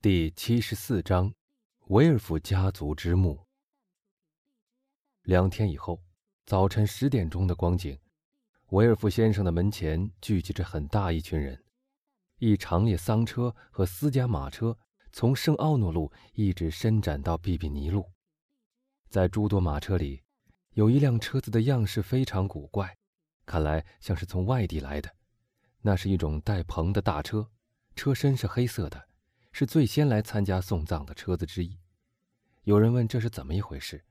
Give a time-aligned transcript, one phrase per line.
[0.00, 1.34] 第七十四章，
[1.88, 3.44] 维尔夫家族之墓。
[5.22, 6.00] 两天以后，
[6.46, 7.98] 早晨十点钟的光景，
[8.68, 11.64] 维尔夫先生的门前聚集着很大一群人，
[12.38, 14.78] 一长列丧车和私家马车
[15.12, 18.08] 从圣奥诺路一直伸展到比比尼路。
[19.10, 20.22] 在诸多马车里，
[20.74, 22.96] 有一辆车子的样式非常古怪，
[23.44, 25.12] 看来像是从外地来的。
[25.80, 27.50] 那是一种带棚的大车，
[27.96, 29.07] 车身是黑色的。
[29.58, 31.76] 是最先来参加送葬的车子之一。
[32.62, 34.04] 有人问这是怎么一回事？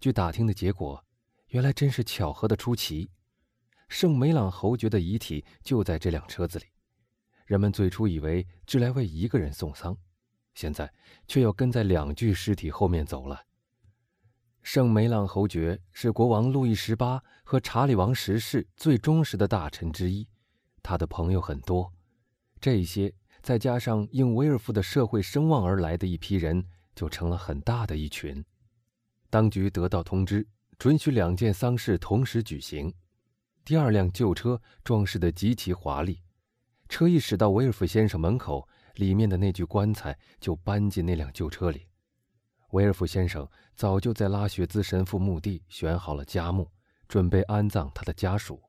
[0.00, 1.04] 据打听的结果，
[1.50, 3.08] 原来真是巧合的出奇。
[3.88, 6.64] 圣梅朗侯爵的遗体就在这辆车子里。
[7.46, 9.96] 人们最初以为只来为一个人送丧，
[10.52, 10.92] 现在
[11.28, 13.40] 却要跟在两具尸体后面走了。
[14.64, 20.28] 圣梅朗侯爵是国王路易十八和查理王十世最忠实的大臣之一，
[20.82, 21.92] 他的朋友很多，
[22.60, 23.14] 这些。
[23.42, 26.64] 再加上应威尔夫的社会声望而来的一批人，
[26.94, 28.44] 就成了很大的一群。
[29.28, 30.46] 当局得到通知，
[30.78, 32.92] 准许两件丧事同时举行。
[33.64, 36.20] 第二辆旧车装饰得极其华丽，
[36.88, 41.86] 车一驶到威尔夫先生门口，里面的那具棺材就搬进那辆旧车里。
[42.70, 46.70] 威尔夫先生早就在拉雪兹神父墓地选好了家墓，
[47.08, 48.62] 准备安葬他的家属。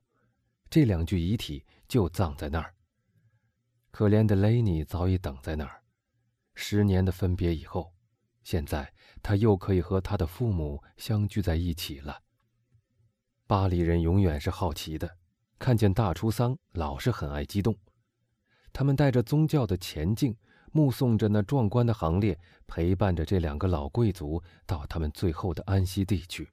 [0.68, 2.74] 这两具遗体就葬在那儿。
[3.94, 5.80] 可怜的雷尼早已等在那儿，
[6.56, 7.94] 十年的分别以后，
[8.42, 8.92] 现在
[9.22, 12.20] 他又可以和他的父母相聚在一起了。
[13.46, 15.18] 巴黎人永远是好奇的，
[15.60, 17.72] 看见大出丧老是很爱激动。
[18.72, 20.36] 他们带着宗教的前进，
[20.72, 26.50] 目送着那壮观的行列，陪伴着这两个老贵族到他们最后的安息地去。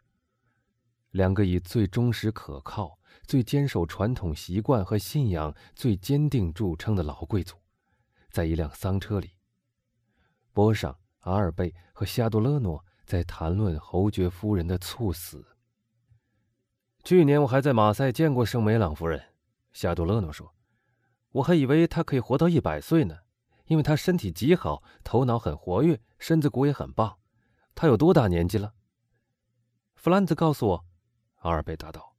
[1.09, 2.99] 两个以最忠实可靠。
[3.25, 7.55] 最坚守传统习惯和信仰最坚定著称的老贵族，
[8.29, 9.31] 在一辆丧车里。
[10.53, 15.45] 波尚、阿尔贝和夏杜勒诺在谈论侯爵夫人的猝死。
[17.03, 19.33] 去年我还在马赛见过圣梅朗夫人，
[19.71, 20.53] 夏杜勒诺说
[21.31, 23.19] ：“我还以为她可以活到一百岁呢，
[23.65, 27.17] 因为她身体极好，头脑很活跃，身子骨也很棒。
[27.73, 28.73] 她有多大年纪了？”
[29.95, 30.85] 弗兰兹告诉我，
[31.37, 32.10] 阿尔贝答道。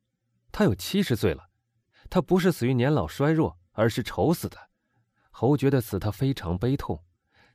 [0.53, 1.49] 他有七十岁了，
[2.11, 4.57] 他不是死于年老衰弱，而是愁死的。
[5.31, 7.03] 侯爵的死他非常悲痛。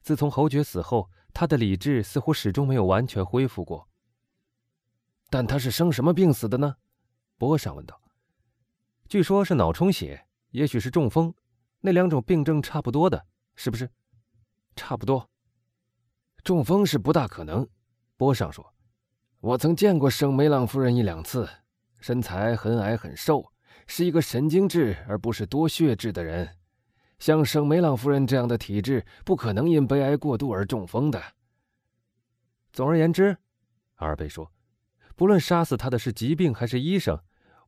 [0.02, 3.88] 自从侯爵死后，他的理智似乎始终没有完全恢复过。
[5.30, 6.78] 但他是生什么病死的呢？
[7.38, 8.02] 波尚问道。
[9.08, 11.34] 据说是脑充血，也许是中风，
[11.82, 13.90] 那两种病症差不多的，是不是？
[14.76, 15.30] 差不多。
[16.44, 17.68] 中风是不大可能，
[18.16, 18.74] 波尚说。
[19.40, 21.48] 我曾见过圣梅朗夫人一两次。
[22.00, 23.52] 身材很矮很瘦，
[23.88, 26.50] 是一个神经质而不是多血质的人。
[27.20, 31.22] 像圣梅朗夫人这样的体质，不可能因悲哀过度而中风的。
[32.72, 33.36] 总而言之，
[33.96, 34.52] 阿尔贝说，
[35.16, 37.20] 不论杀死他的是疾病还是医生，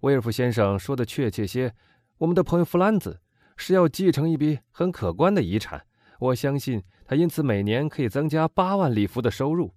[0.01, 1.73] 威尔夫先生说的确切些，
[2.19, 3.19] 我们的朋友弗兰兹
[3.57, 5.83] 是要继承一笔很可观的遗产。
[6.19, 9.73] 我相信他因此每年可以增加八万里弗的收入。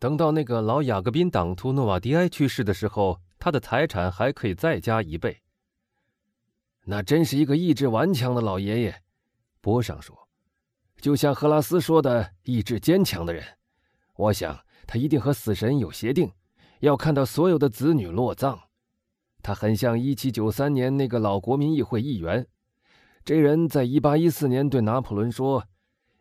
[0.00, 3.20] 等到那个老雅各宾党徒诺瓦迪埃去世的时候。
[3.38, 5.42] 他的财产还可以再加一倍。
[6.84, 9.02] 那真是一个意志顽强的老爷爷，
[9.60, 10.28] 波尚说，
[11.00, 13.44] 就像赫拉斯说的，意志坚强的人。
[14.16, 16.32] 我想他一定和死神有协定，
[16.80, 18.58] 要看到所有的子女落葬。
[19.42, 22.46] 他很像1793年那个老国民议会议员，
[23.24, 25.64] 这人在1814年对拿破仑说：“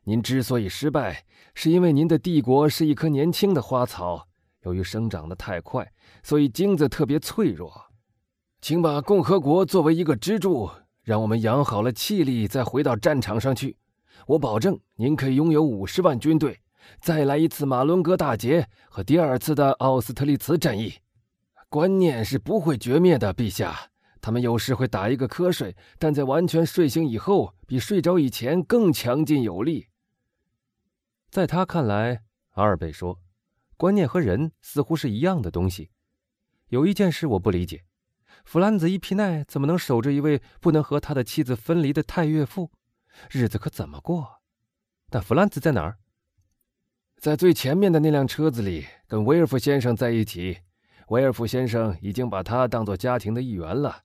[0.03, 4.27] 您之所以失败，是因为您的帝国是一棵年轻的花草。”
[4.67, 5.89] 由于生长的太快，
[6.21, 7.71] 所以茎子特别脆弱。
[8.59, 10.69] 请把共和国作为一个支柱，
[11.03, 13.77] 让我们养好了气力，再回到战场上去。
[14.25, 16.59] 我保证，您可以拥有五十万军队，
[16.99, 20.95] 再来一次马伦哥大捷和第二次的奥斯特利茨战役。
[21.69, 23.89] 观念是不会绝灭的，陛下。
[24.19, 29.87] 他们有时会打一个瞌睡，但在完全睡醒以后，比睡着以前更强劲有力。
[31.29, 32.23] 在他看来，
[32.55, 33.19] 阿尔贝说。
[33.77, 35.91] 观念和人似乎是一样的东西。
[36.69, 37.85] 有一件事我不理解：
[38.43, 42.71] 弗兰兹·伊皮奈怎么能守着一位不能和他的妻子分离的太岳父？
[43.31, 44.41] 日子可怎么过？
[45.09, 45.99] 但弗兰兹在哪儿？
[47.17, 50.59] 在最前面的那辆车子里，跟威尔夫先生在一起。
[51.07, 54.03] 威尔夫先生已经把他当做家庭的一员了。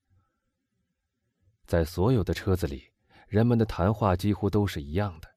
[1.66, 2.92] 在所有的车子里，
[3.26, 5.28] 人们的谈话几乎都是一样的：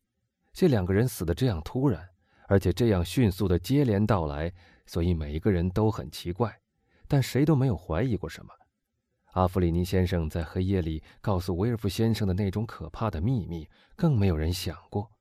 [0.53, 2.14] 这两个人死的这样突然。
[2.47, 4.53] 而且这样迅速的接连到来，
[4.85, 6.59] 所以每一个人都很奇怪，
[7.07, 8.53] 但谁都没有怀疑过什么。
[9.33, 15.11] 阿弗里尼先生在黑夜里告诉威尔夫先生的那种可怕的秘密，更没有人想过。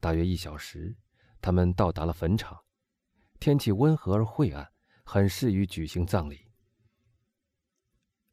[0.00, 0.96] 大约一小时，
[1.40, 2.56] 他们到达了坟场。
[3.40, 4.68] 天气温和而晦暗，
[5.04, 6.38] 很适于举行葬礼。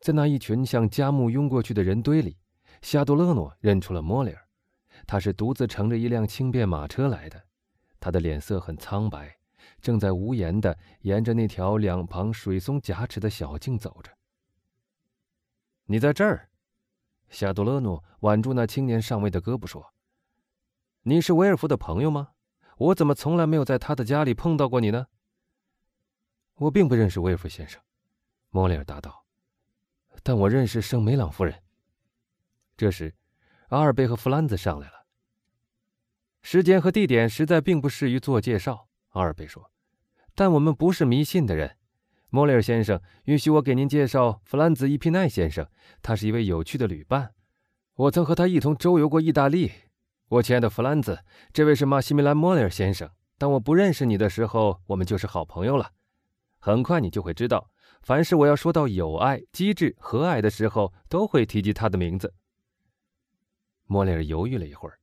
[0.01, 2.37] 在那一群向加木拥过去的人堆里，
[2.83, 4.47] 夏多勒诺认出了莫里尔。
[5.07, 7.46] 他是独自乘着一辆轻便马车来的，
[7.99, 9.37] 他的脸色很苍白，
[9.81, 14.11] 正在无言地沿着那条两旁水松夹持的小径走着。
[15.85, 16.49] 你在这儿？
[17.29, 19.93] 夏多勒诺挽住那青年上尉的胳膊说
[21.03, 22.31] ：“你是维尔夫的朋友吗？
[22.77, 25.07] 我怎么从来没有在他的家里碰到过你呢？”
[26.55, 27.81] 我并不认识威尔夫先生，
[28.49, 29.25] 莫里尔答道。
[30.23, 31.63] 但我认识圣梅朗夫人。
[32.75, 33.13] 这时，
[33.69, 34.96] 阿尔贝和弗兰兹上来了。
[36.41, 39.71] 时间和地点实在并不适于做介绍，阿尔贝说。
[40.35, 41.77] 但我们不是迷信的人。
[42.29, 45.67] 莫雷尔先生，允许我给您介绍弗兰兹·伊皮奈先生。
[46.01, 47.33] 他是一位有趣的旅伴，
[47.95, 49.71] 我曾和他一同周游过意大利。
[50.27, 51.19] 我亲爱的弗兰兹，
[51.53, 53.09] 这位是马西米兰·莫雷尔先生。
[53.37, 55.91] 当我不认识你的时候，我们就是好朋友了。
[56.59, 57.69] 很快你就会知道。
[58.01, 62.33] 凡是我要说到友爱、机智、和蔼的时候，都会提及他的名字。
[63.85, 64.96] 莫雷尔犹豫了一会儿，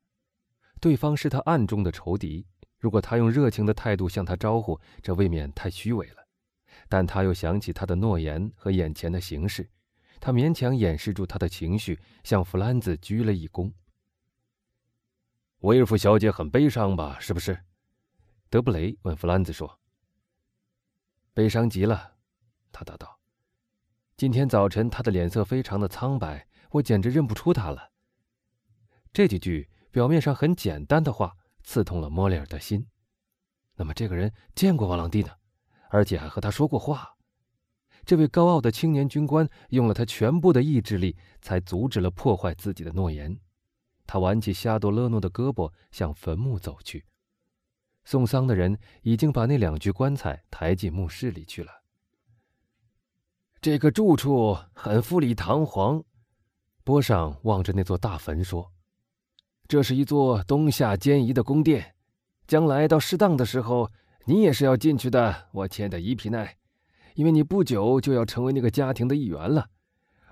[0.84, 2.46] 对方是他暗中的仇敌，
[2.78, 6.22] 如果他用热情的态度向他招呼，这未免太虚伪了。
[6.90, 9.66] 但他又想起他的诺言和眼前的形势，
[10.20, 13.72] 他勉强掩饰住他的情绪，向弗兰兹鞠了一躬。
[15.60, 17.16] 维尔夫小姐很悲伤吧？
[17.18, 17.58] 是不是？
[18.50, 19.80] 德布雷问弗兰兹说。
[21.32, 22.16] 悲伤极了。
[22.70, 23.18] 他答道
[24.18, 27.90] ：“今天早晨，他的脸色非常的苍白，我简直认不出他了。”
[29.14, 32.84] 这几句表面上很简单的话，刺痛了莫里尔的心。
[33.76, 35.30] 那么，这个人见过瓦朗蒂呢，
[35.88, 37.14] 而且还和他说过话。
[38.04, 43.38] 这位高傲的青年军官用了他全部的意志力，才阻止了破坏自己的诺言。
[44.04, 47.04] 他挽起夏多勒诺的胳膊，向坟墓走去。
[48.04, 51.70] 送丧的人已经把那两具棺材抬进墓室里去了。
[53.60, 56.02] 这个住处很富丽堂皇，
[56.82, 58.72] 波上望着那座大坟说
[59.66, 61.94] ：“这是一座冬夏兼宜的宫殿，
[62.46, 63.90] 将来到适当的时候，
[64.26, 66.56] 你也是要进去的，我亲爱的伊皮奈，
[67.14, 69.66] 因为你不久就要成为那个家庭的一员了。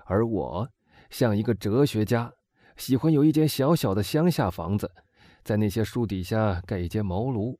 [0.05, 0.69] 而我，
[1.09, 2.31] 像一个哲学家，
[2.77, 4.91] 喜欢有一间小小的乡下房子，
[5.43, 7.57] 在那些树底下盖一间茅庐。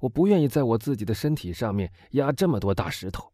[0.00, 3.32] 我不愿意在我自己的身体上面压这么多大石头，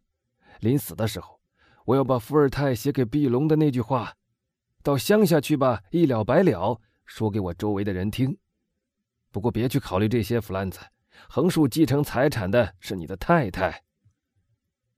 [0.60, 1.38] 临死的时候。”
[1.86, 4.12] 我要把伏尔泰写给毕龙的那句话
[4.84, 8.38] ：“到乡下去吧，一了百了。”说给我周围的人听。
[9.32, 10.78] 不过别去考虑这些，弗兰兹。
[11.28, 13.82] 横竖继承财产的是你的太太。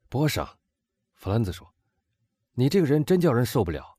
[0.08, 0.58] 波上，
[1.14, 1.72] 弗兰兹说
[2.54, 3.96] ：“你这个人真叫人受不了。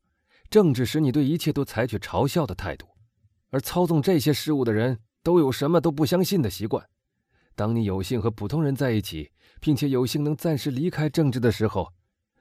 [0.50, 2.86] 政治使你对一切都采取嘲笑的态度，
[3.48, 6.86] 而操纵这些事物的人都有什么都不相信的习惯。
[7.54, 11.92] 当你有幸和普通人在一起，并且有幸能暂时离开政治的时候。”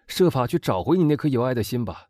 [0.08, 2.10] 设法去找回你那颗有爱的心吧。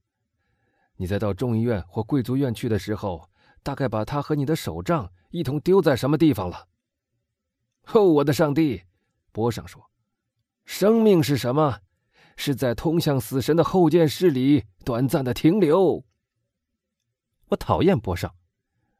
[0.95, 3.29] 你在到众议院或贵族院去的时候，
[3.63, 6.67] 大概把他和你的手杖一同丢在什么地方了？
[7.93, 8.83] 哦，我的上帝！
[9.31, 9.89] 波上说
[10.65, 11.79] ：“生命是什么？
[12.35, 16.03] 是在通向死神的后见室里短暂的停留。”
[17.49, 18.33] 我讨厌波上，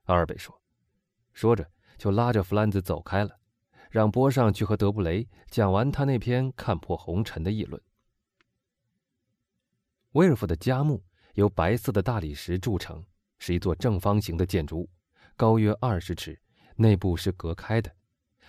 [0.03, 0.61] 阿尔贝说，
[1.33, 3.39] 说着就拉着弗兰兹走开了，
[3.89, 7.81] 让波上去和德布雷讲完他那篇看破红尘的议论。
[10.13, 11.03] 威尔夫的家墓
[11.35, 13.05] 由白色的大理石铸成，
[13.41, 14.89] 是一座正方形的建筑物，
[15.35, 16.39] 高约二十尺，
[16.75, 17.91] 内部是隔开的，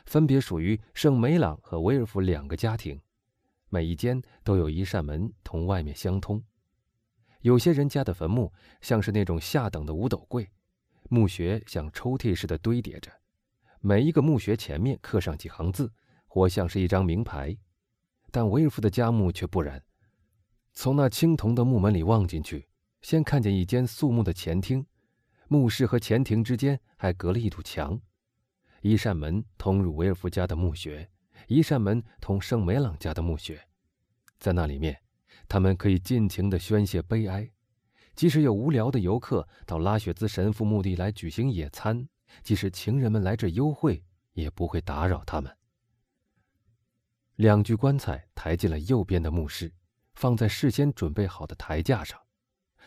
[0.04, 3.00] 分别属于圣梅朗和威尔夫两个家庭，
[3.70, 6.44] 每一间都有一扇门同外面相通。
[7.40, 10.46] 有些人家的坟墓像是那种下等的五斗柜，
[11.08, 13.10] 墓穴像抽屉似的堆叠着，
[13.80, 15.90] 每一个墓穴前面刻上几行字，
[16.26, 17.56] 或像是一张名牌，
[18.30, 19.82] 但威尔夫的家墓却不然。
[20.74, 22.68] 从那青铜的木门里望进去，
[23.02, 24.86] 先看见一间肃穆的前厅，
[25.48, 28.00] 墓室和前庭之间还隔了一堵墙，
[28.80, 31.10] 一扇门通入维尔夫家的墓穴，
[31.48, 33.68] 一扇门通圣梅朗家的墓穴，
[34.38, 35.02] 在那里面，
[35.48, 37.50] 他们可以尽情地宣泄悲哀，
[38.14, 42.08] 即使有无聊的游客到拉雪兹神父墓地来举行野餐，
[42.42, 45.54] 即使情人们来这幽会，也不会打扰他们。
[47.36, 49.72] 两具棺材抬进了右边的墓室。
[50.14, 52.20] 放在事先准备好的台架上，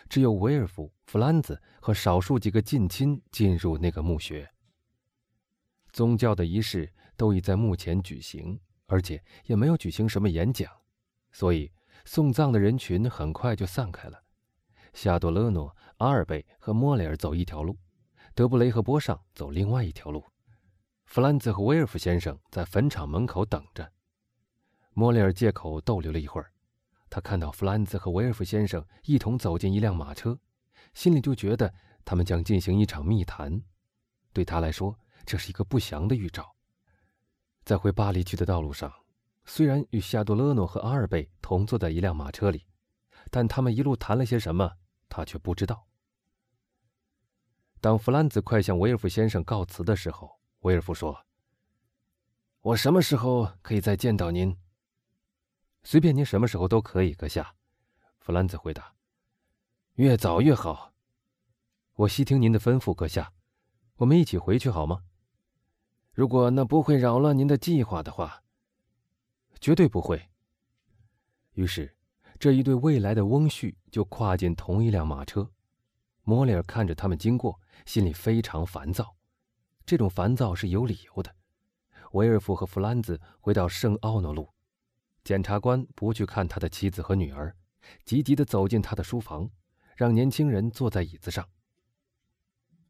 [0.09, 4.49] 只有维尔夫、弗兰兹和少数几个近亲进入那个墓穴。
[5.91, 10.71] 宗教的仪式都已在墓前举行，而且也没有举行什么演讲，
[11.31, 11.71] 所以
[12.03, 14.21] 送葬的人群很快就散开了。
[14.93, 17.77] 夏多勒诺、阿尔贝和莫雷尔走一条路，
[18.33, 20.23] 德布雷和波尚走另外一条路。
[21.05, 23.91] 弗兰兹和威尔夫先生在坟场门口等着。
[24.93, 26.51] 莫雷尔借口逗留了一会儿，
[27.15, 30.37] 他看到弗兰兹和威尔夫先生一同走进一辆马车，
[30.93, 33.57] 心里就觉得他们将进行一场密谈。
[34.33, 34.93] 对他来说，
[35.25, 36.53] 这是一个不祥的预兆。
[37.63, 38.93] 在回巴黎去的道路上，
[39.45, 42.67] 虽然与夏多勒诺和阿尔贝同坐在一辆马车里，
[43.31, 44.69] 但他们一路谈了些什么，
[45.07, 45.87] 他却不知道。
[47.79, 51.25] 当弗兰兹快向威尔夫先生告辞的时候，威尔夫说
[52.59, 54.53] ：“我什么时候可以再见到您
[55.85, 57.55] ？”“随便您什么时候都可以，阁下。”
[58.19, 58.95] 弗兰兹回答。
[59.95, 60.91] “越早越好。
[61.93, 63.31] ”“我悉听您的吩咐，阁下。
[63.97, 65.03] 我们一起回去好吗
[66.11, 68.41] ？”“如果那不会扰乱您的计划的话。
[69.61, 70.29] ”“绝对不会。”
[71.53, 71.95] 于是，
[72.39, 75.49] 这一对未来的翁婿就跨进同一辆马车。
[76.23, 79.15] 莫里尔看着他们经过，心里非常烦躁。
[79.85, 81.33] 这种烦躁是有理由的。
[82.13, 84.51] 维尔夫和弗兰兹回到圣奥诺路，
[85.25, 87.55] 检察官不去看他的妻子和女儿，
[88.03, 89.49] 急急地走进他的书房，
[89.97, 91.43] 让年轻人坐在椅子上。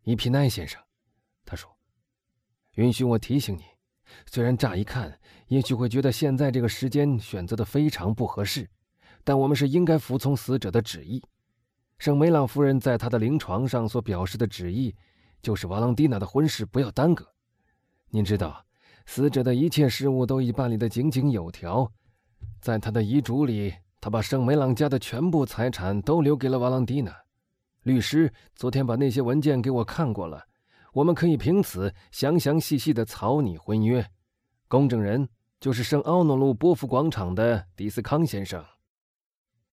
[0.04, 0.82] 伊皮奈先生，
[1.46, 1.78] 他说
[2.76, 3.64] ：“允许我提醒你，
[4.30, 8.70] 虽然乍一看也许会觉得现在这个时间选择的非常不合适，
[9.24, 11.24] 但我们是应该服从死者的旨意。”
[11.98, 14.94] 圣梅朗夫人在她的灵床上所表示的旨意，
[15.42, 17.34] 就是瓦朗蒂娜的婚事不要耽搁。
[18.10, 18.66] 您知道，
[19.06, 21.90] 死者的一切事务都已办理得井井有条。
[22.62, 27.16] 在他的遗嘱里，他把圣梅朗家的全部财产都留给了瓦朗蒂娜。
[27.84, 30.44] 律师昨天把那些文件给我看过了，
[30.94, 34.06] 我们可以凭此详详细细的草拟婚约。
[34.68, 38.66] 公证人就是圣奥诺路波夫广场的迪斯康先生。